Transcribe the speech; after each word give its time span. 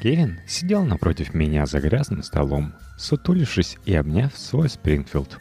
Кевин 0.00 0.40
сидел 0.46 0.84
напротив 0.84 1.34
меня 1.34 1.66
за 1.66 1.78
грязным 1.78 2.22
столом, 2.22 2.72
сутулившись 2.96 3.76
и 3.84 3.94
обняв 3.94 4.34
свой 4.34 4.70
Спрингфилд. 4.70 5.38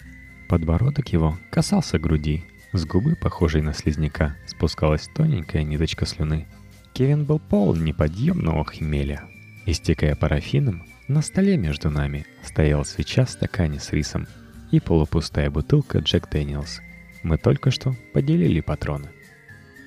Подбородок 0.49 1.08
его 1.13 1.38
касался 1.49 1.97
груди, 1.97 2.44
с 2.74 2.85
губы, 2.85 3.15
похожей 3.15 3.62
на 3.62 3.74
слизняка, 3.74 4.35
спускалась 4.46 5.10
тоненькая 5.15 5.63
ниточка 5.63 6.06
слюны. 6.06 6.46
Кевин 6.94 7.24
был 7.24 7.40
полон 7.40 7.85
неподъемного 7.85 8.65
хмеля. 8.65 9.24
Истекая 9.65 10.15
парафином, 10.15 10.85
на 11.07 11.21
столе 11.21 11.55
между 11.55 11.89
нами 11.89 12.26
стояла 12.44 12.83
свеча 12.83 13.23
в 13.26 13.29
стакане 13.29 13.79
с 13.79 13.94
рисом 13.94 14.28
и 14.71 14.81
полупустая 14.81 15.49
бутылка 15.49 15.99
Джек 15.99 16.30
Дэниелс. 16.30 16.81
Мы 17.23 17.38
только 17.38 17.71
что 17.71 17.95
поделили 18.13 18.59
патроны. 18.59 19.09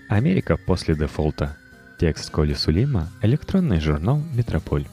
Америка 0.09 0.57
после 0.57 0.95
дефолта. 0.95 1.59
Текст 2.03 2.31
Коли 2.31 2.55
Сулима, 2.55 3.11
электронный 3.23 3.79
журнал 3.79 4.21
«Метрополь». 4.35 4.89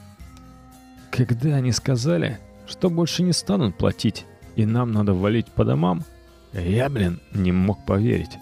Когда 1.10 1.56
они 1.56 1.72
сказали, 1.72 2.38
что 2.68 2.88
больше 2.88 3.24
не 3.24 3.32
станут 3.32 3.76
платить, 3.76 4.26
и 4.54 4.64
нам 4.64 4.92
надо 4.92 5.12
валить 5.12 5.48
по 5.48 5.64
домам, 5.64 6.04
я, 6.52 6.88
блин, 6.88 7.18
не 7.34 7.50
мог 7.50 7.84
поверить. 7.84 8.38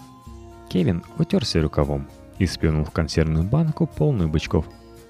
Кевин 0.69 1.03
утерся 1.17 1.59
рукавом 1.63 2.07
и 2.37 2.45
сплюнул 2.45 2.85
в 2.85 2.91
консервную 2.91 3.43
банку 3.43 3.87
полную 3.87 4.29
бычков. 4.29 4.67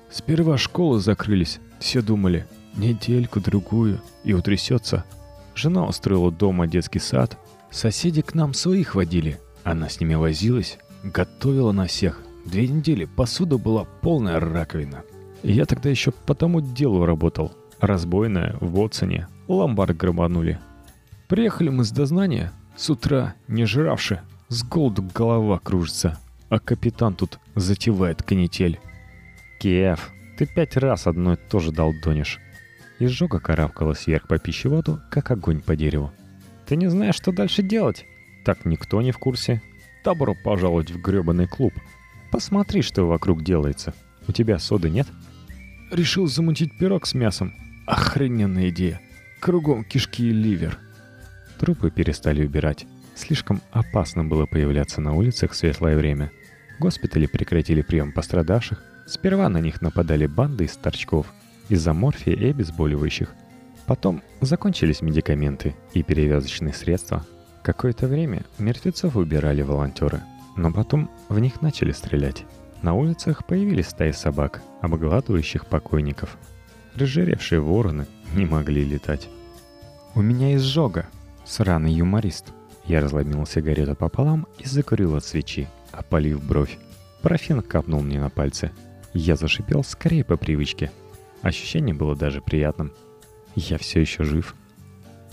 Сперва 0.09 0.57
школы 0.57 1.01
закрылись, 1.01 1.59
все 1.81 2.01
думали, 2.01 2.47
недельку-другую, 2.77 4.01
и 4.23 4.31
утрясется. 4.31 5.03
Жена 5.53 5.85
устроила 5.85 6.31
дома 6.31 6.65
детский 6.65 6.99
сад, 6.99 7.37
соседи 7.71 8.21
к 8.21 8.33
нам 8.33 8.53
своих 8.53 8.95
водили, 8.95 9.37
она 9.65 9.89
с 9.89 9.99
ними 9.99 10.15
возилась, 10.15 10.77
готовила 11.03 11.73
на 11.73 11.87
всех. 11.87 12.21
Две 12.45 12.67
недели 12.67 13.05
посуда 13.05 13.57
была 13.57 13.85
полная 14.01 14.39
раковина. 14.39 15.03
Я 15.43 15.65
тогда 15.65 15.89
еще 15.89 16.11
по 16.11 16.35
тому 16.35 16.61
делу 16.61 17.05
работал. 17.05 17.53
Разбойная, 17.79 18.57
в 18.59 18.71
Вотсоне, 18.71 19.27
ломбард 19.47 19.95
грабанули. 19.95 20.59
Приехали 21.27 21.69
мы 21.69 21.83
с 21.83 21.91
дознания, 21.91 22.51
с 22.75 22.89
утра, 22.89 23.35
не 23.47 23.65
жравши, 23.65 24.21
с 24.47 24.63
голоду 24.63 25.03
голова 25.13 25.59
кружится, 25.59 26.17
а 26.49 26.59
капитан 26.59 27.13
тут 27.13 27.39
затевает 27.55 28.23
канитель. 28.23 28.79
Киев, 29.59 30.11
ты 30.37 30.45
пять 30.45 30.75
раз 30.75 31.07
одно 31.07 31.33
и 31.33 31.37
то 31.37 31.59
же 31.59 31.71
долдонишь. 31.71 32.39
Изжога 32.99 33.39
карабкалась 33.39 34.07
вверх 34.07 34.27
по 34.27 34.39
пищеводу, 34.39 34.99
как 35.11 35.31
огонь 35.31 35.61
по 35.61 35.75
дереву. 35.75 36.11
Ты 36.65 36.75
не 36.75 36.87
знаешь, 36.87 37.15
что 37.15 37.31
дальше 37.31 37.63
делать? 37.63 38.05
Так 38.43 38.65
никто 38.65 39.01
не 39.01 39.11
в 39.11 39.17
курсе. 39.17 39.61
Добро 40.03 40.35
пожаловать 40.43 40.91
в 40.91 41.01
грёбаный 41.01 41.47
клуб. 41.47 41.73
Посмотри, 42.31 42.81
что 42.81 43.07
вокруг 43.07 43.43
делается. 43.43 43.93
У 44.27 44.31
тебя 44.31 44.59
соды 44.59 44.89
нет? 44.89 45.07
Решил 45.91 46.27
замутить 46.27 46.77
пирог 46.77 47.07
с 47.07 47.13
мясом. 47.13 47.53
Охрененная 47.87 48.69
идея. 48.69 49.01
Кругом 49.39 49.83
кишки 49.83 50.27
и 50.27 50.31
ливер. 50.31 50.77
Трупы 51.59 51.89
перестали 51.89 52.45
убирать. 52.45 52.85
Слишком 53.15 53.61
опасно 53.71 54.23
было 54.23 54.45
появляться 54.45 55.01
на 55.01 55.13
улицах 55.13 55.51
в 55.51 55.55
светлое 55.55 55.97
время. 55.97 56.31
Госпитали 56.79 57.25
прекратили 57.25 57.81
прием 57.81 58.13
пострадавших. 58.13 58.81
Сперва 59.07 59.49
на 59.49 59.59
них 59.59 59.81
нападали 59.81 60.27
банды 60.27 60.65
из 60.65 60.77
торчков, 60.77 61.33
из-за 61.67 61.93
морфия 61.93 62.35
и 62.35 62.51
обезболивающих. 62.51 63.33
Потом 63.87 64.21
закончились 64.39 65.01
медикаменты 65.01 65.75
и 65.93 66.03
перевязочные 66.03 66.73
средства. 66.73 67.25
Какое-то 67.63 68.07
время 68.07 68.43
мертвецов 68.59 69.15
убирали 69.15 69.63
волонтеры, 69.63 70.21
но 70.59 70.73
потом 70.73 71.09
в 71.29 71.39
них 71.39 71.61
начали 71.61 71.91
стрелять. 71.91 72.45
На 72.81 72.93
улицах 72.93 73.45
появились 73.45 73.87
стаи 73.87 74.11
собак, 74.11 74.61
обгладывающих 74.81 75.65
покойников. 75.65 76.37
Разжиревшие 76.95 77.61
вороны 77.61 78.07
не 78.33 78.45
могли 78.45 78.83
летать. 78.83 79.29
«У 80.15 80.21
меня 80.21 80.55
изжога!» 80.55 81.07
Сраный 81.45 81.93
юморист. 81.93 82.51
Я 82.85 82.99
разломил 82.99 83.45
сигарету 83.45 83.95
пополам 83.95 84.47
и 84.59 84.67
закурил 84.67 85.15
от 85.15 85.23
свечи, 85.23 85.67
опалив 85.91 86.43
бровь. 86.43 86.77
Парафин 87.21 87.61
капнул 87.61 88.01
мне 88.01 88.19
на 88.19 88.29
пальцы. 88.29 88.71
Я 89.13 89.35
зашипел 89.35 89.83
скорее 89.83 90.23
по 90.23 90.37
привычке. 90.37 90.91
Ощущение 91.41 91.95
было 91.95 92.15
даже 92.15 92.41
приятным. 92.41 92.91
Я 93.55 93.77
все 93.77 94.01
еще 94.01 94.23
жив. 94.23 94.55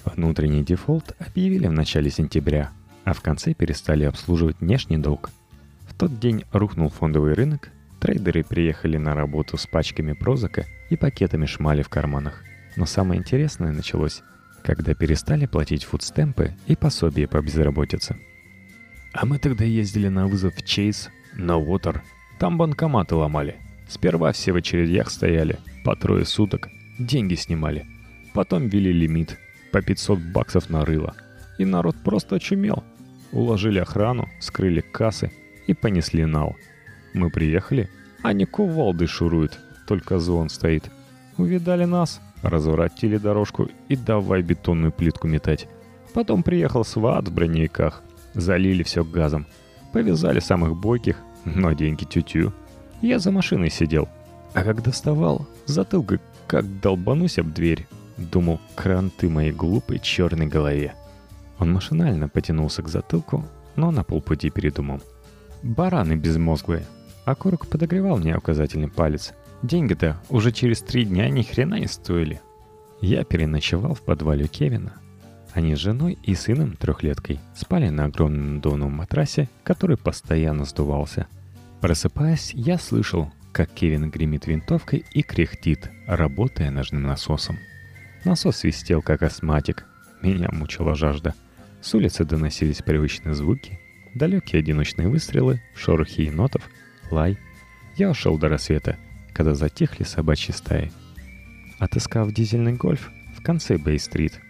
Внутренний 0.04 0.62
дефолт 0.62 1.14
объявили 1.18 1.66
в 1.66 1.72
начале 1.72 2.10
сентября, 2.10 2.70
а 3.06 3.14
в 3.14 3.22
конце 3.22 3.54
перестали 3.54 4.04
обслуживать 4.04 4.60
внешний 4.60 4.98
долг. 4.98 5.30
В 5.88 5.94
тот 5.94 6.20
день 6.20 6.44
рухнул 6.52 6.90
фондовый 6.90 7.32
рынок, 7.32 7.70
трейдеры 8.00 8.44
приехали 8.44 8.98
на 8.98 9.14
работу 9.14 9.56
с 9.56 9.66
пачками 9.66 10.12
прозака 10.12 10.66
и 10.90 10.96
пакетами 10.96 11.46
шмали 11.46 11.80
в 11.80 11.88
карманах. 11.88 12.42
Но 12.76 12.84
самое 12.84 13.18
интересное 13.18 13.72
началось 13.72 14.22
когда 14.66 14.94
перестали 14.94 15.46
платить 15.46 15.84
фудстемпы 15.84 16.52
и 16.66 16.74
пособия 16.74 17.28
по 17.28 17.40
безработице. 17.40 18.16
А 19.12 19.24
мы 19.24 19.38
тогда 19.38 19.64
ездили 19.64 20.08
на 20.08 20.26
вызов 20.26 20.56
в 20.56 20.66
Чейз, 20.66 21.08
на 21.34 21.56
Уотер. 21.56 22.02
Там 22.40 22.58
банкоматы 22.58 23.14
ломали. 23.14 23.54
Сперва 23.88 24.32
все 24.32 24.50
в 24.50 24.56
очередях 24.56 25.10
стояли, 25.10 25.60
по 25.84 25.94
трое 25.94 26.24
суток, 26.24 26.68
деньги 26.98 27.36
снимали. 27.36 27.86
Потом 28.34 28.66
ввели 28.66 28.92
лимит, 28.92 29.38
по 29.70 29.80
500 29.80 30.18
баксов 30.18 30.68
на 30.68 30.84
рыло. 30.84 31.14
И 31.58 31.64
народ 31.64 31.94
просто 32.02 32.34
очумел. 32.34 32.82
Уложили 33.32 33.78
охрану, 33.78 34.28
скрыли 34.40 34.80
кассы 34.80 35.30
и 35.66 35.74
понесли 35.74 36.24
нал. 36.24 36.56
Мы 37.14 37.30
приехали, 37.30 37.88
а 38.22 38.32
не 38.32 38.44
кувалды 38.44 39.06
шуруют, 39.06 39.58
только 39.86 40.18
зон 40.18 40.48
стоит. 40.48 40.90
Увидали 41.36 41.84
нас, 41.84 42.20
разворотили 42.42 43.16
дорожку 43.16 43.68
и 43.88 43.96
давай 43.96 44.42
бетонную 44.42 44.92
плитку 44.92 45.28
метать. 45.28 45.68
Потом 46.14 46.42
приехал 46.42 46.84
сват 46.84 47.28
в 47.28 47.34
броневиках, 47.34 48.02
залили 48.34 48.82
все 48.82 49.04
газом, 49.04 49.46
повязали 49.92 50.40
самых 50.40 50.76
бойких, 50.76 51.16
но 51.44 51.72
деньги 51.72 52.04
тю-тю. 52.04 52.52
Я 53.02 53.18
за 53.18 53.30
машиной 53.30 53.70
сидел, 53.70 54.08
а 54.54 54.62
когда 54.64 54.90
вставал, 54.90 55.46
затылкой 55.66 56.20
как 56.46 56.80
долбанусь 56.80 57.38
об 57.38 57.52
дверь. 57.52 57.86
Думал, 58.16 58.60
кранты 58.74 59.28
моей 59.28 59.52
глупой 59.52 59.98
черной 59.98 60.46
голове. 60.46 60.94
Он 61.58 61.72
машинально 61.72 62.28
потянулся 62.28 62.82
к 62.82 62.88
затылку, 62.88 63.44
но 63.76 63.90
на 63.90 64.04
полпути 64.04 64.50
передумал. 64.50 65.00
Бараны 65.62 66.14
безмозглые. 66.14 66.86
Окурок 67.24 67.66
подогревал 67.66 68.18
мне 68.18 68.36
указательный 68.36 68.88
палец— 68.88 69.32
Деньги-то 69.62 70.20
уже 70.28 70.52
через 70.52 70.80
три 70.82 71.04
дня 71.04 71.28
ни 71.28 71.42
хрена 71.42 71.76
не 71.76 71.86
стоили. 71.86 72.40
Я 73.00 73.24
переночевал 73.24 73.94
в 73.94 74.02
подвале 74.02 74.46
Кевина. 74.46 74.94
Они 75.54 75.74
с 75.74 75.78
женой 75.78 76.18
и 76.22 76.34
сыном 76.34 76.76
трехлеткой 76.76 77.40
спали 77.54 77.88
на 77.88 78.04
огромном 78.04 78.56
надувном 78.56 78.92
матрасе, 78.92 79.48
который 79.64 79.96
постоянно 79.96 80.64
сдувался. 80.64 81.26
Просыпаясь, 81.80 82.52
я 82.54 82.78
слышал, 82.78 83.32
как 83.52 83.70
Кевин 83.70 84.10
гремит 84.10 84.46
винтовкой 84.46 85.04
и 85.12 85.22
кряхтит, 85.22 85.90
работая 86.06 86.70
ножным 86.70 87.04
насосом. 87.04 87.58
Насос 88.24 88.58
свистел, 88.58 89.00
как 89.00 89.22
астматик. 89.22 89.86
Меня 90.20 90.50
мучила 90.52 90.94
жажда. 90.94 91.34
С 91.86 91.94
улицы 91.94 92.24
доносились 92.24 92.82
привычные 92.82 93.34
звуки, 93.34 93.78
далекие 94.12 94.58
одиночные 94.58 95.06
выстрелы, 95.08 95.62
шорохи 95.76 96.22
енотов, 96.22 96.68
лай. 97.12 97.38
Я 97.96 98.10
ушел 98.10 98.36
до 98.38 98.48
рассвета 98.48 98.98
когда 99.36 99.54
затихли 99.54 100.02
собачьи 100.02 100.54
стаи. 100.54 100.90
Отыскав 101.78 102.32
дизельный 102.32 102.72
гольф 102.72 103.10
в 103.36 103.42
конце 103.42 103.76
Бэй-стрит, 103.76 104.40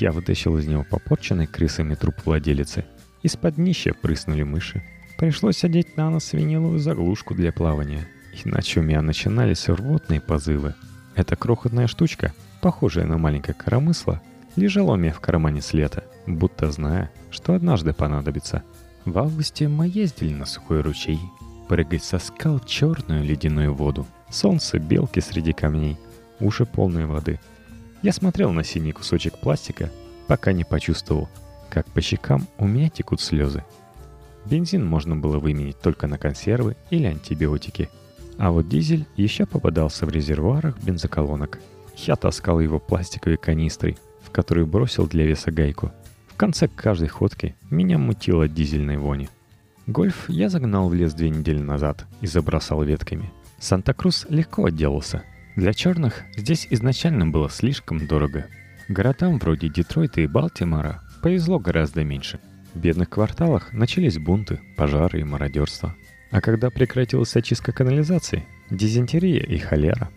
я 0.00 0.10
вытащил 0.10 0.58
из 0.58 0.66
него 0.66 0.84
попорченный 0.90 1.46
крысами 1.46 1.94
труп 1.94 2.16
владелицы. 2.24 2.84
Из-под 3.22 3.54
днища 3.54 3.94
прыснули 3.94 4.42
мыши. 4.42 4.82
Пришлось 5.16 5.62
одеть 5.62 5.96
на 5.96 6.10
нос 6.10 6.32
виниловую 6.32 6.80
заглушку 6.80 7.36
для 7.36 7.52
плавания, 7.52 8.08
иначе 8.44 8.80
у 8.80 8.82
меня 8.82 9.00
начинались 9.00 9.68
рвотные 9.68 10.20
позывы. 10.20 10.74
Эта 11.14 11.36
крохотная 11.36 11.86
штучка, 11.86 12.34
похожая 12.60 13.06
на 13.06 13.18
маленькое 13.18 13.54
коромысло, 13.54 14.20
лежала 14.56 14.92
у 14.92 14.96
меня 14.96 15.12
в 15.12 15.20
кармане 15.20 15.62
с 15.62 15.72
лета, 15.72 16.04
будто 16.26 16.70
зная, 16.70 17.10
что 17.30 17.54
однажды 17.54 17.92
понадобится. 17.92 18.62
В 19.04 19.18
августе 19.18 19.68
мы 19.68 19.88
ездили 19.88 20.32
на 20.32 20.46
сухой 20.46 20.80
ручей, 20.80 21.18
прыгать 21.68 22.04
со 22.04 22.18
скал 22.18 22.60
черную 22.60 23.24
ледяную 23.24 23.74
воду. 23.74 24.06
Солнце, 24.30 24.78
белки 24.78 25.20
среди 25.20 25.52
камней, 25.52 25.98
уши 26.40 26.66
полные 26.66 27.06
воды. 27.06 27.40
Я 28.02 28.12
смотрел 28.12 28.52
на 28.52 28.64
синий 28.64 28.92
кусочек 28.92 29.38
пластика, 29.38 29.90
пока 30.26 30.52
не 30.52 30.64
почувствовал, 30.64 31.28
как 31.70 31.86
по 31.86 32.00
щекам 32.00 32.46
у 32.58 32.66
меня 32.66 32.90
текут 32.90 33.20
слезы. 33.20 33.64
Бензин 34.44 34.84
можно 34.84 35.16
было 35.16 35.38
выменить 35.38 35.80
только 35.80 36.06
на 36.06 36.18
консервы 36.18 36.76
или 36.90 37.06
антибиотики. 37.06 37.88
А 38.38 38.50
вот 38.50 38.68
дизель 38.68 39.06
еще 39.16 39.46
попадался 39.46 40.04
в 40.04 40.10
резервуарах 40.10 40.78
бензоколонок. 40.82 41.60
Я 41.96 42.16
таскал 42.16 42.58
его 42.60 42.80
пластиковой 42.80 43.36
канистрой, 43.36 43.98
в 44.24 44.30
которую 44.30 44.66
бросил 44.66 45.06
для 45.06 45.26
веса 45.26 45.50
гайку. 45.50 45.92
В 46.28 46.36
конце 46.36 46.68
каждой 46.68 47.08
ходки 47.08 47.54
меня 47.70 47.98
мутило 47.98 48.48
дизельной 48.48 48.96
вони. 48.96 49.28
Гольф 49.86 50.28
я 50.28 50.48
загнал 50.48 50.88
в 50.88 50.94
лес 50.94 51.12
две 51.14 51.30
недели 51.30 51.58
назад 51.58 52.06
и 52.20 52.26
забросал 52.26 52.82
ветками– 52.82 53.30
Санта-Крус 53.62 54.26
легко 54.28 54.64
отделался. 54.64 55.22
Для 55.54 55.72
черных 55.72 56.24
здесь 56.36 56.66
изначально 56.70 57.28
было 57.28 57.48
слишком 57.48 58.08
дорого. 58.08 58.46
Городам 58.88 59.38
вроде 59.38 59.68
Детройта 59.68 60.20
и 60.20 60.26
Балтимора 60.26 61.00
повезло 61.22 61.60
гораздо 61.60 62.02
меньше. 62.02 62.40
В 62.74 62.80
бедных 62.80 63.10
кварталах 63.10 63.72
начались 63.72 64.18
бунты, 64.18 64.58
пожары 64.76 65.20
и 65.20 65.24
мародерство. 65.24 65.94
А 66.32 66.40
когда 66.40 66.70
прекратилась 66.70 67.36
очистка 67.36 67.70
канализации, 67.70 68.44
дизентерия 68.68 69.44
и 69.44 69.58
холера. 69.58 70.10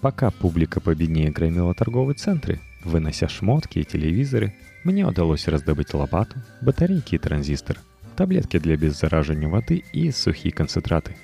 Пока 0.00 0.30
публика 0.30 0.80
победнее 0.80 1.30
громила 1.30 1.74
торговые 1.74 2.14
центры, 2.14 2.58
вынося 2.88 3.28
шмотки 3.28 3.78
и 3.78 3.84
телевизоры, 3.84 4.54
мне 4.84 5.06
удалось 5.06 5.48
раздобыть 5.48 5.94
лопату, 5.94 6.36
батарейки 6.60 7.14
и 7.14 7.18
транзистор, 7.18 7.78
таблетки 8.16 8.58
для 8.58 8.74
обеззараживания 8.74 9.48
воды 9.48 9.84
и 9.92 10.10
сухие 10.10 10.52
концентраты. 10.52 11.16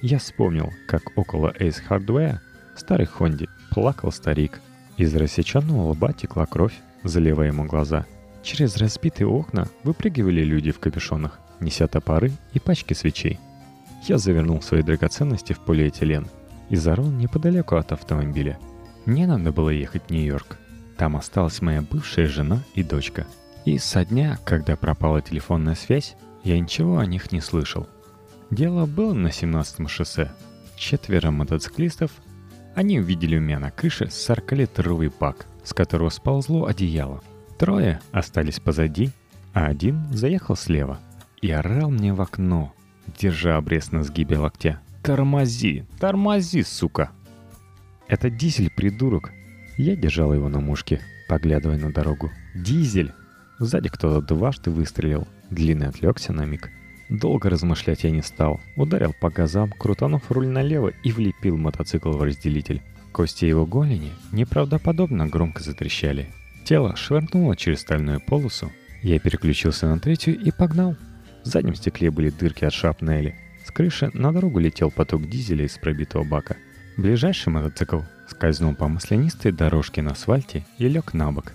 Я 0.00 0.18
вспомнил, 0.18 0.70
как 0.88 1.02
около 1.16 1.54
Ace 1.58 1.80
Hardware, 1.88 2.38
старой 2.76 3.06
Хонде, 3.06 3.48
плакал 3.70 4.10
старик. 4.10 4.60
Из 4.96 5.14
рассеченного 5.14 5.90
лба 5.90 6.12
текла 6.12 6.46
кровь, 6.46 6.74
заливая 7.04 7.48
ему 7.48 7.64
глаза. 7.64 8.06
Через 8.42 8.76
разбитые 8.76 9.28
окна 9.28 9.68
выпрыгивали 9.84 10.42
люди 10.42 10.72
в 10.72 10.80
капюшонах, 10.80 11.38
неся 11.60 11.86
топоры 11.86 12.32
и 12.52 12.58
пачки 12.58 12.94
свечей– 12.94 13.38
я 14.04 14.18
завернул 14.18 14.60
свои 14.60 14.82
драгоценности 14.82 15.52
в 15.52 15.60
полиэтилен 15.60 16.26
и 16.70 16.76
зарыл 16.76 17.06
неподалеку 17.06 17.76
от 17.76 17.92
автомобиля. 17.92 18.58
Мне 19.06 19.26
надо 19.26 19.52
было 19.52 19.70
ехать 19.70 20.02
в 20.08 20.10
Нью-Йорк. 20.10 20.58
Там 21.02 21.16
осталась 21.16 21.60
моя 21.60 21.82
бывшая 21.82 22.28
жена 22.28 22.62
и 22.76 22.84
дочка. 22.84 23.26
И 23.64 23.76
со 23.78 24.04
дня, 24.04 24.38
когда 24.44 24.76
пропала 24.76 25.20
телефонная 25.20 25.74
связь, 25.74 26.14
я 26.44 26.56
ничего 26.60 26.98
о 26.98 27.06
них 27.06 27.32
не 27.32 27.40
слышал. 27.40 27.88
Дело 28.52 28.86
было 28.86 29.12
на 29.12 29.26
17-м 29.26 29.88
шоссе. 29.88 30.30
Четверо 30.76 31.32
мотоциклистов. 31.32 32.12
Они 32.76 33.00
увидели 33.00 33.36
у 33.36 33.40
меня 33.40 33.58
на 33.58 33.72
крыше 33.72 34.04
40-литровый 34.04 35.12
бак, 35.18 35.46
с 35.64 35.74
которого 35.74 36.08
сползло 36.08 36.66
одеяло. 36.66 37.20
Трое 37.58 38.00
остались 38.12 38.60
позади, 38.60 39.10
а 39.54 39.66
один 39.66 40.06
заехал 40.12 40.54
слева 40.54 41.00
и 41.40 41.50
орал 41.50 41.90
мне 41.90 42.14
в 42.14 42.20
окно, 42.20 42.72
держа 43.18 43.56
обрез 43.56 43.90
на 43.90 44.04
сгибе 44.04 44.38
локтя. 44.38 44.80
«Тормози! 45.02 45.84
Тормози, 45.98 46.62
сука!» 46.62 47.10
«Это 48.06 48.30
дизель, 48.30 48.70
придурок!» 48.70 49.32
Я 49.76 49.96
держал 49.96 50.34
его 50.34 50.48
на 50.48 50.60
мушке, 50.60 51.00
поглядывая 51.28 51.78
на 51.78 51.92
дорогу. 51.92 52.30
«Дизель!» 52.54 53.12
Сзади 53.58 53.88
кто-то 53.88 54.20
дважды 54.20 54.70
выстрелил. 54.70 55.26
Длинный 55.50 55.88
отвлекся 55.88 56.32
на 56.32 56.44
миг. 56.44 56.70
Долго 57.08 57.50
размышлять 57.50 58.04
я 58.04 58.10
не 58.10 58.22
стал. 58.22 58.60
Ударил 58.76 59.14
по 59.20 59.30
газам, 59.30 59.70
крутанув 59.70 60.30
руль 60.30 60.48
налево 60.48 60.92
и 61.04 61.12
влепил 61.12 61.56
мотоцикл 61.56 62.10
в 62.10 62.22
разделитель. 62.22 62.82
Кости 63.12 63.44
его 63.44 63.66
голени 63.66 64.12
неправдоподобно 64.32 65.26
громко 65.26 65.62
затрещали. 65.62 66.28
Тело 66.64 66.96
швырнуло 66.96 67.54
через 67.56 67.80
стальную 67.80 68.20
полосу. 68.20 68.72
Я 69.02 69.18
переключился 69.18 69.86
на 69.86 69.98
третью 69.98 70.38
и 70.40 70.50
погнал. 70.50 70.96
В 71.44 71.46
заднем 71.46 71.74
стекле 71.74 72.10
были 72.10 72.30
дырки 72.30 72.64
от 72.64 72.72
шапнели. 72.72 73.34
С 73.66 73.70
крыши 73.70 74.10
на 74.14 74.32
дорогу 74.32 74.58
летел 74.58 74.90
поток 74.90 75.28
дизеля 75.28 75.66
из 75.66 75.76
пробитого 75.76 76.24
бака. 76.24 76.56
Ближайший 76.98 77.48
мотоцикл 77.48 78.00
скользнул 78.28 78.74
по 78.74 78.86
маслянистой 78.86 79.50
дорожке 79.50 80.02
на 80.02 80.12
асфальте 80.12 80.66
и 80.76 80.88
лег 80.88 81.14
на 81.14 81.32
бок. 81.32 81.52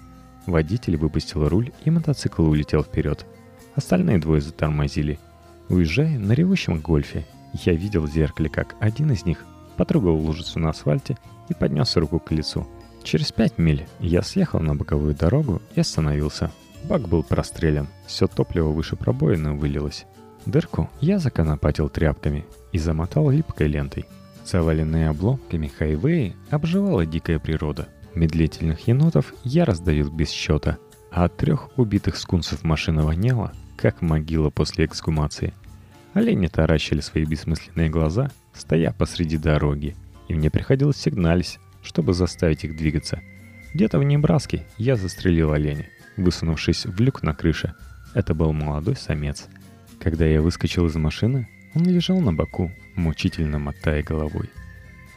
Водитель 0.47 0.97
выпустил 0.97 1.47
руль, 1.47 1.71
и 1.85 1.91
мотоцикл 1.91 2.43
улетел 2.43 2.83
вперед. 2.83 3.25
Остальные 3.75 4.17
двое 4.17 4.41
затормозили. 4.41 5.19
Уезжая 5.69 6.17
на 6.17 6.31
ревущем 6.31 6.79
гольфе, 6.79 7.27
я 7.65 7.73
видел 7.73 8.03
в 8.03 8.11
зеркале, 8.11 8.49
как 8.49 8.75
один 8.79 9.11
из 9.11 9.25
них 9.25 9.45
потрогал 9.75 10.15
лужицу 10.15 10.59
на 10.59 10.69
асфальте 10.69 11.17
и 11.49 11.53
поднес 11.53 11.95
руку 11.97 12.19
к 12.19 12.31
лицу. 12.31 12.65
Через 13.03 13.31
пять 13.31 13.57
миль 13.57 13.85
я 13.99 14.23
съехал 14.23 14.59
на 14.59 14.75
боковую 14.75 15.13
дорогу 15.13 15.61
и 15.75 15.81
остановился. 15.81 16.51
Бак 16.85 17.07
был 17.07 17.21
прострелен, 17.21 17.87
все 18.07 18.27
топливо 18.27 18.69
выше 18.69 18.95
пробоины 18.95 19.53
вылилось. 19.53 20.05
Дырку 20.45 20.89
я 20.99 21.19
законопатил 21.19 21.89
тряпками 21.89 22.45
и 22.71 22.79
замотал 22.79 23.29
липкой 23.29 23.67
лентой. 23.67 24.05
Заваленные 24.49 25.09
обломками 25.09 25.67
хайвеи 25.67 26.35
обживала 26.49 27.05
дикая 27.05 27.37
природа. 27.37 27.89
Медлительных 28.15 28.87
енотов 28.87 29.33
я 29.43 29.65
раздавил 29.65 30.09
без 30.09 30.29
счета, 30.29 30.77
а 31.11 31.25
от 31.25 31.35
трех 31.35 31.77
убитых 31.77 32.15
скунсов 32.15 32.63
машина 32.63 33.03
воняла, 33.03 33.51
как 33.75 34.01
могила 34.01 34.49
после 34.49 34.85
эксгумации. 34.85 35.53
Олени 36.13 36.47
таращили 36.47 37.01
свои 37.01 37.25
бессмысленные 37.25 37.89
глаза, 37.89 38.31
стоя 38.53 38.93
посреди 38.97 39.37
дороги, 39.37 39.95
и 40.29 40.33
мне 40.33 40.49
приходилось 40.49 40.97
сигналить, 40.97 41.59
чтобы 41.83 42.13
заставить 42.13 42.63
их 42.63 42.77
двигаться. 42.77 43.19
Где-то 43.73 43.99
в 43.99 44.03
Небраске 44.03 44.65
я 44.77 44.95
застрелил 44.95 45.51
оленя 45.51 45.87
высунувшись 46.17 46.85
в 46.85 46.99
люк 46.99 47.23
на 47.23 47.33
крыше. 47.33 47.73
Это 48.13 48.33
был 48.33 48.51
молодой 48.51 48.95
самец. 48.95 49.47
Когда 49.99 50.25
я 50.25 50.41
выскочил 50.41 50.85
из 50.87 50.95
машины, 50.95 51.47
он 51.75 51.85
лежал 51.85 52.19
на 52.19 52.33
боку, 52.33 52.71
мучительно 52.97 53.59
мотая 53.59 54.03
головой. 54.03 54.49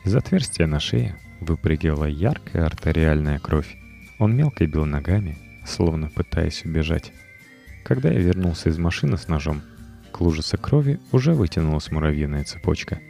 Из 0.05 0.15
отверстия 0.15 0.67
на 0.67 0.79
шее 0.79 1.17
выпрыгивала 1.41 2.05
яркая 2.05 2.67
артериальная 2.67 3.39
кровь. 3.39 3.77
Он 4.19 4.37
мелко 4.37 4.67
бил 4.67 4.85
ногами, 4.85 5.37
словно 5.67 6.09
пытаясь 6.09 6.65
убежать. 6.65 7.13
Когда 7.85 8.11
я 8.11 8.21
вернулся 8.21 8.69
из 8.69 8.79
машины 8.79 9.17
с 9.17 9.29
ножом, 9.29 9.63
к 10.13 10.21
лужице 10.21 10.57
крови 10.57 11.01
уже 11.13 11.35
вытянулась 11.35 11.91
муравьиная 11.91 12.45
цепочка. 12.45 13.01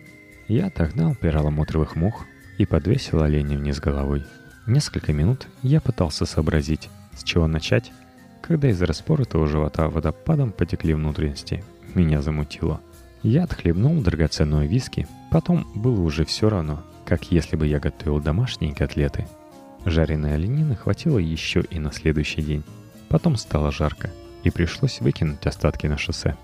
Я 0.48 0.66
отогнал 0.66 1.14
перламутровых 1.14 1.96
мух 1.96 2.24
и 2.58 2.66
подвесил 2.66 3.22
оленя 3.22 3.58
вниз 3.58 3.80
головой. 3.80 4.24
Несколько 4.66 5.12
минут 5.12 5.48
я 5.62 5.80
пытался 5.80 6.26
сообразить, 6.26 6.88
с 7.16 7.24
чего 7.24 7.46
начать? 7.46 7.92
Когда 8.42 8.68
из 8.68 8.80
распоротого 8.80 9.46
живота 9.46 9.88
водопадом 9.88 10.52
потекли 10.52 10.94
внутренности, 10.94 11.64
меня 11.94 12.22
замутило. 12.22 12.80
Я 13.22 13.44
отхлебнул 13.44 14.00
драгоценную 14.00 14.68
виски, 14.68 15.06
потом 15.30 15.66
было 15.74 16.00
уже 16.00 16.24
все 16.24 16.48
равно, 16.48 16.82
как 17.04 17.30
если 17.30 17.56
бы 17.56 17.66
я 17.66 17.78
готовил 17.78 18.20
домашние 18.20 18.74
котлеты. 18.74 19.26
Жареной 19.84 20.34
оленины 20.34 20.76
хватило 20.76 21.18
еще 21.18 21.62
и 21.70 21.78
на 21.78 21.92
следующий 21.92 22.42
день. 22.42 22.64
Потом 23.08 23.36
стало 23.36 23.72
жарко, 23.72 24.10
и 24.44 24.50
пришлось 24.50 25.00
выкинуть 25.00 25.46
остатки 25.46 25.86
на 25.86 25.98
шоссе. 25.98 26.36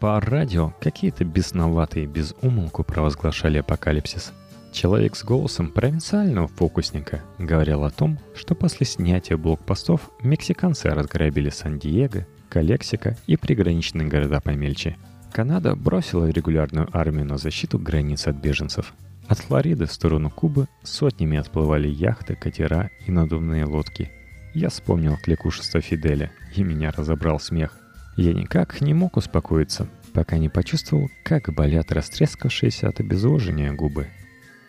По 0.00 0.20
радио 0.20 0.72
какие-то 0.80 1.24
бесноватые 1.24 2.06
без 2.06 2.34
умолку 2.42 2.84
провозглашали 2.84 3.58
апокалипсис– 3.58 4.32
Человек 4.72 5.16
с 5.16 5.22
голосом 5.22 5.70
провинциального 5.70 6.48
фокусника 6.48 7.20
говорил 7.38 7.84
о 7.84 7.90
том, 7.90 8.18
что 8.34 8.54
после 8.54 8.86
снятия 8.86 9.36
блокпостов 9.36 10.10
мексиканцы 10.22 10.88
разграбили 10.88 11.50
Сан-Диего, 11.50 12.26
Калексика 12.48 13.18
и 13.26 13.36
приграничные 13.36 14.08
города 14.08 14.40
помельче. 14.40 14.96
Канада 15.32 15.74
бросила 15.74 16.28
регулярную 16.28 16.88
армию 16.92 17.26
на 17.26 17.38
защиту 17.38 17.78
границ 17.78 18.26
от 18.26 18.36
беженцев. 18.36 18.92
От 19.28 19.38
Флориды 19.38 19.86
в 19.86 19.92
сторону 19.92 20.30
Кубы 20.30 20.68
сотнями 20.82 21.38
отплывали 21.38 21.88
яхты, 21.88 22.34
катера 22.34 22.90
и 23.06 23.10
надувные 23.10 23.64
лодки. 23.64 24.10
Я 24.52 24.68
вспомнил 24.68 25.16
кликушество 25.16 25.80
Фиделя, 25.80 26.30
и 26.54 26.62
меня 26.62 26.90
разобрал 26.90 27.40
смех. 27.40 27.78
Я 28.16 28.34
никак 28.34 28.82
не 28.82 28.92
мог 28.92 29.16
успокоиться, 29.16 29.88
пока 30.12 30.36
не 30.36 30.50
почувствовал, 30.50 31.08
как 31.24 31.52
болят 31.54 31.92
растрескавшиеся 31.92 32.88
от 32.88 33.00
обезвоживания 33.00 33.72
губы 33.72 34.08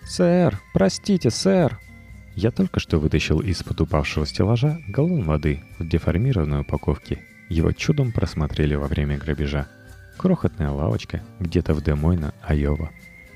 «Сэр, 0.05 0.59
простите, 0.73 1.29
сэр!» 1.29 1.79
Я 2.35 2.51
только 2.51 2.79
что 2.79 2.99
вытащил 2.99 3.39
из-под 3.39 3.81
упавшего 3.81 4.25
стеллажа 4.25 4.79
галлон 4.87 5.23
воды 5.23 5.63
в 5.79 5.87
деформированной 5.87 6.61
упаковке. 6.61 7.19
Его 7.49 7.71
чудом 7.71 8.11
просмотрели 8.11 8.75
во 8.75 8.87
время 8.87 9.17
грабежа. 9.17 9.67
Крохотная 10.17 10.69
лавочка 10.69 11.21
где-то 11.39 11.73
в 11.73 11.83
Демойна, 11.83 12.33
Айова. 12.41 12.91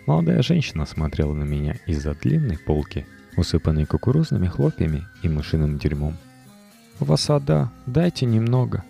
Молодая 0.06 0.42
женщина 0.42 0.86
смотрела 0.86 1.34
на 1.34 1.44
меня 1.44 1.76
из-за 1.86 2.14
длинной 2.14 2.58
полки, 2.58 3.06
усыпанной 3.36 3.86
кукурузными 3.86 4.48
хлопьями 4.48 5.06
и 5.22 5.30
мышиным 5.30 5.78
дерьмом. 5.78 6.16
«Васада, 7.00 7.72
дайте 7.86 8.26
немного!» 8.26 8.84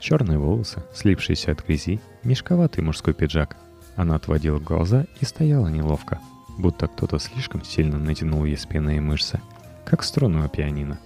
Черные 0.00 0.38
волосы, 0.38 0.82
слипшиеся 0.94 1.52
от 1.52 1.64
грязи, 1.64 2.00
мешковатый 2.22 2.84
мужской 2.84 3.14
пиджак. 3.14 3.56
Она 3.96 4.16
отводила 4.16 4.58
глаза 4.58 5.06
и 5.20 5.24
стояла 5.24 5.68
неловко, 5.68 6.20
будто 6.56 6.86
кто-то 6.86 7.18
слишком 7.18 7.64
сильно 7.64 7.98
натянул 7.98 8.44
ей 8.44 8.56
спины 8.56 8.96
и 8.96 9.00
мышцы, 9.00 9.40
как 9.84 10.02
струну 10.02 10.44
о 10.44 10.48
пианино. 10.48 10.98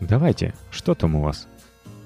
«Давайте, 0.00 0.54
что 0.70 0.94
там 0.94 1.14
у 1.14 1.22
вас?» 1.22 1.46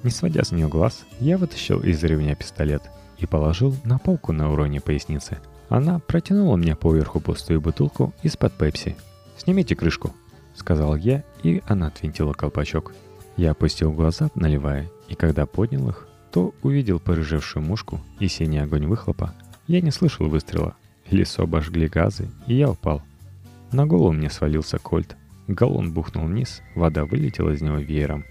Не 0.03 0.09
сводя 0.09 0.43
с 0.43 0.51
нее 0.51 0.67
глаз, 0.67 1.05
я 1.19 1.37
вытащил 1.37 1.81
из 1.81 2.03
ремня 2.03 2.35
пистолет 2.35 2.83
и 3.17 3.25
положил 3.25 3.75
на 3.83 3.99
полку 3.99 4.31
на 4.31 4.51
уроне 4.51 4.81
поясницы. 4.81 5.39
Она 5.69 5.99
протянула 5.99 6.55
мне 6.55 6.75
поверху 6.75 7.19
пустую 7.19 7.61
бутылку 7.61 8.13
из-под 8.23 8.53
пепси. 8.53 8.95
«Снимите 9.37 9.75
крышку»,— 9.75 10.13
сказал 10.55 10.95
я, 10.95 11.23
и 11.41 11.61
она 11.67 11.87
отвинтила 11.87 12.33
колпачок. 12.33 12.93
Я 13.37 13.51
опустил 13.51 13.91
глаза, 13.91 14.29
наливая, 14.35 14.89
и 15.07 15.15
когда 15.15 15.45
поднял 15.45 15.89
их, 15.89 16.07
то 16.31 16.53
увидел 16.61 16.99
порыжевшую 16.99 17.65
мушку 17.65 18.01
и 18.19 18.27
синий 18.27 18.59
огонь 18.59 18.85
выхлопа. 18.85 19.33
Я 19.67 19.81
не 19.81 19.91
слышал 19.91 20.27
выстрела, 20.27 20.75
Лесу 21.09 21.43
обожгли 21.43 21.87
газы, 21.87 22.29
и 22.47 22.55
я 22.55 22.69
упал. 22.69 23.01
На 23.71 23.85
голову 23.85 24.11
мне 24.11 24.29
свалился 24.29 24.79
кольт. 24.79 25.15
Галлон 25.47 25.93
бухнул 25.93 26.25
вниз, 26.25 26.61
вода 26.75 27.05
вылетела 27.05 27.51
из 27.51 27.61
него 27.61 27.77
веером. 27.77 28.25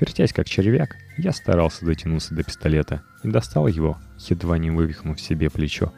Вертясь 0.00 0.32
как 0.32 0.46
червяк, 0.46 0.96
я 1.16 1.32
старался 1.32 1.84
дотянуться 1.84 2.34
до 2.34 2.44
пистолета 2.44 3.02
и 3.24 3.28
достал 3.28 3.66
его, 3.66 3.98
едва 4.18 4.58
не 4.58 4.70
вывихнув 4.70 5.20
себе 5.20 5.50
плечо. 5.50 5.92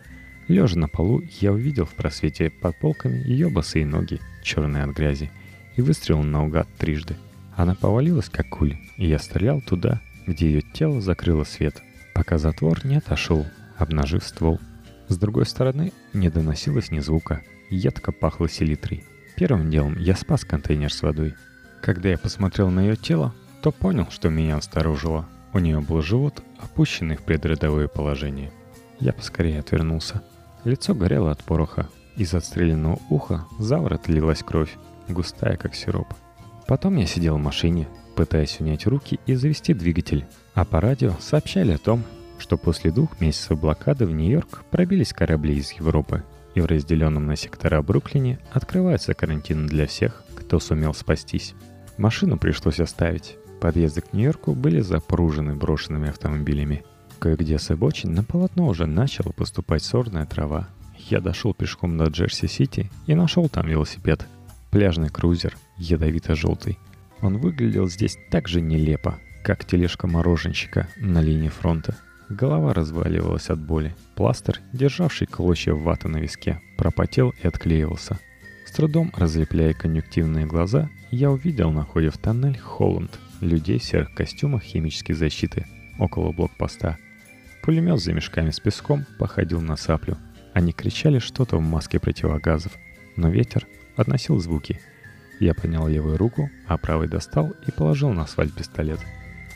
Лежа 0.49 0.79
на 0.79 0.89
полу, 0.89 1.23
я 1.41 1.53
увидел 1.53 1.85
в 1.85 1.95
просвете 1.95 2.51
под 2.51 2.79
полками 2.79 3.19
ее 3.19 3.49
босые 3.49 3.87
ноги, 3.87 4.21
черные 4.43 4.85
от 4.85 4.97
грязи, 4.97 5.31
и 5.77 5.83
выстрелил 5.83 6.23
наугад 6.23 6.69
трижды. 6.77 7.17
Она 7.57 7.75
повалилась 7.75 8.29
как 8.29 8.49
куль, 8.49 8.77
и 8.97 9.07
я 9.07 9.19
стрелял 9.19 9.61
туда, 9.61 10.01
где 10.27 10.47
ее 10.47 10.63
тело 10.63 11.01
закрыло 11.01 11.45
свет, 11.45 11.83
пока 12.15 12.39
затвор 12.39 12.85
не 12.85 12.97
отошел, 12.97 13.47
обнажив 13.77 14.25
ствол. 14.25 14.61
С 15.09 15.17
другой 15.17 15.47
стороны 15.47 15.93
не 16.13 16.31
доносилось 16.31 16.91
ни 16.91 17.01
звука, 17.01 17.43
едко 17.69 18.13
пахло 18.13 18.49
селитрой. 18.49 19.05
Первым 19.37 19.71
делом 19.71 19.99
я 19.99 20.17
спас 20.17 20.45
контейнер 20.45 20.93
с 20.93 21.03
водой. 21.03 21.35
Когда 21.83 22.09
я 22.09 22.19
посмотрел 22.19 22.71
на 22.71 22.81
ее 22.81 22.97
тело, 22.97 23.35
то 23.63 23.73
понял, 23.73 24.07
что 24.11 24.29
меня 24.29 24.57
осторожило. 24.57 25.29
У 25.53 25.59
нее 25.59 25.81
был 25.81 26.03
живот, 26.03 26.43
опущенный 26.59 27.17
в 27.17 27.23
предродовое 27.23 27.89
положение. 27.89 28.53
Я 29.01 29.13
поскорее 29.13 29.61
отвернулся. 29.61 30.23
Лицо 30.65 30.95
горело 30.95 31.31
от 31.31 31.43
пороха. 31.43 31.89
Из 32.17 32.35
отстрелянного 32.35 33.01
уха 33.09 33.47
заворот 33.59 34.09
лилась 34.09 34.43
кровь, 34.43 34.77
густая 35.09 35.57
как 35.57 35.75
сироп. 35.75 36.09
Потом 36.67 36.97
я 36.97 37.07
сидел 37.07 37.37
в 37.37 37.43
машине, 37.43 37.89
пытаясь 38.15 38.61
унять 38.61 38.87
руки 38.87 39.19
и 39.27 39.35
завести 39.35 39.75
двигатель. 39.75 40.27
А 40.55 40.65
по 40.65 40.81
радио 40.81 41.15
сообщали 41.21 41.73
о 41.73 41.79
том, 41.79 42.05
что 42.39 42.57
после 42.57 42.91
двух 42.91 43.21
месяцев 43.21 43.59
блокады 43.59 44.07
в 44.07 44.13
Нью-Йорк 44.13 44.65
пробились 44.71 45.13
корабли 45.13 45.57
из 45.57 45.73
Европы 45.73 46.23
и 46.55 46.61
в 46.61 46.67
разделенном 46.67 47.27
на 47.27 47.37
сектора 47.37 47.81
Бруклине 47.83 48.39
открывается 48.53 49.15
карантин 49.15 49.67
для 49.67 49.87
всех, 49.87 50.25
кто 50.37 50.59
сумел 50.59 50.95
спастись. 50.95 51.55
Машину 51.97 52.39
пришлось 52.39 52.81
оставить. 52.81 53.37
Подъезды 53.61 54.01
к 54.01 54.13
Нью-Йорку 54.13 54.55
были 54.55 54.81
запружены 54.81 55.55
брошенными 55.55 56.09
автомобилями. 56.09 56.85
Кое-где 57.19 57.59
с 57.59 57.71
обочин 57.71 58.15
на 58.15 58.25
полотно 58.25 58.69
уже 58.69 58.87
начала 58.87 59.33
поступать 59.33 59.83
сорная 59.83 60.27
трава. 60.27 60.69
Я 60.97 61.21
дошел 61.21 61.53
пешком 61.53 61.99
до 61.99 62.05
Джерси-Сити 62.05 62.91
и 63.07 63.15
нашел 63.15 63.49
там 63.49 63.69
велосипед. 63.69 64.27
Пляжный 64.71 65.11
крузер, 65.11 65.57
ядовито-желтый. 65.77 66.79
Он 67.21 67.39
выглядел 67.39 67.89
здесь 67.89 68.17
так 68.31 68.49
же 68.49 68.61
нелепо, 68.61 69.19
как 69.45 69.65
тележка 69.65 70.07
мороженщика 70.07 70.89
на 70.97 71.21
линии 71.21 71.49
фронта– 71.49 71.97
Голова 72.31 72.73
разваливалась 72.73 73.51
от 73.51 73.59
боли. 73.59 73.93
Пластырь, 74.15 74.61
державший 74.73 75.27
клочья 75.27 75.75
ваты 75.75 76.07
на 76.07 76.19
виске, 76.19 76.61
пропотел 76.79 77.35
и 77.43 77.47
отклеивался. 77.47 78.21
С 78.67 78.71
трудом 78.71 79.13
разлепляя 79.17 79.73
конъюнктивные 79.73 80.47
глаза, 80.47 80.89
я 81.11 81.33
увидел 81.33 81.73
на 81.73 81.85
входе 81.85 82.11
в 82.11 82.19
тоннель 82.19 82.57
Холланд, 82.57 83.19
людей 83.41 83.79
в 83.79 83.85
серых 83.85 84.15
костюмах 84.15 84.63
химической 84.63 85.13
защиты, 85.13 85.67
около 85.99 86.33
блокпоста. 86.33 86.99
Пулемет 87.63 88.01
за 88.01 88.13
мешками 88.13 88.51
с 88.51 88.61
песком 88.61 89.07
походил 89.19 89.61
на 89.61 89.77
саплю. 89.77 90.17
Они 90.55 90.73
кричали 90.73 91.19
что-то 91.19 91.57
в 91.57 91.61
маске 91.61 92.01
противогазов, 92.01 92.73
но 93.17 93.29
ветер 93.29 93.67
относил 93.97 94.39
звуки. 94.39 94.81
Я 95.39 95.55
поднял 95.55 95.89
левую 95.89 96.17
руку, 96.17 96.51
а 96.67 96.77
правой 96.77 97.09
достал 97.09 97.55
и 97.67 97.71
положил 97.71 98.13
на 98.13 98.23
асфальт 98.23 98.55
пистолет— 98.55 99.01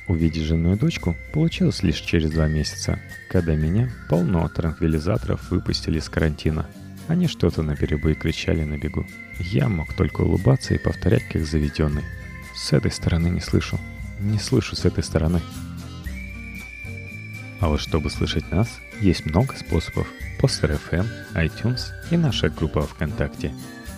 Увидеть 0.06 0.44
жену 0.44 0.74
и 0.74 0.78
дочку 0.78 1.16
получилось 1.32 1.82
лишь 1.82 2.00
через 2.00 2.30
два 2.30 2.46
месяца, 2.46 2.98
когда 3.30 3.54
меня 3.54 3.90
полно 4.10 4.46
транквилизаторов 4.48 5.50
выпустили 5.50 5.98
из 5.98 6.08
карантина. 6.10 6.66
Они 7.08 7.26
что-то 7.26 7.62
на 7.62 7.74
перебой 7.74 8.14
кричали 8.14 8.64
на 8.64 8.76
бегу. 8.76 9.06
Я 9.38 9.68
мог 9.68 9.92
только 9.94 10.20
улыбаться 10.20 10.74
и 10.74 10.78
повторять, 10.78 11.26
как 11.28 11.44
заведенный. 11.46 12.04
С 12.54 12.72
этой 12.72 12.90
стороны 12.90 13.28
не 13.28 13.40
слышу. 13.40 13.78
Не 14.20 14.38
слышу 14.38 14.76
с 14.76 14.84
этой 14.84 15.02
стороны. 15.02 15.40
А 17.60 17.68
вот 17.68 17.80
чтобы 17.80 18.10
слышать 18.10 18.50
нас, 18.50 18.68
есть 19.00 19.26
много 19.26 19.54
способов. 19.56 20.06
Постер 20.38 20.72
FM, 20.72 21.06
iTunes 21.34 21.80
и 22.10 22.16
наша 22.16 22.48
группа 22.48 22.82
ВКонтакте 22.82 23.52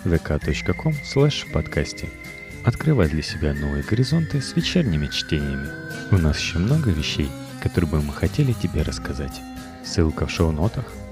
vk.com 0.05 0.93
slash 1.03 1.51
подкасте. 1.51 2.09
Открывай 2.65 3.09
для 3.09 3.21
себя 3.21 3.53
новые 3.53 3.83
горизонты 3.83 4.41
с 4.41 4.55
вечерними 4.55 5.07
чтениями. 5.07 5.69
У 6.11 6.17
нас 6.17 6.39
еще 6.39 6.57
много 6.57 6.89
вещей, 6.89 7.29
которые 7.61 7.89
бы 7.89 8.01
мы 8.01 8.13
хотели 8.13 8.53
тебе 8.53 8.81
рассказать. 8.81 9.41
Ссылка 9.85 10.25
в 10.25 10.31
шоу-нотах– 10.31 10.85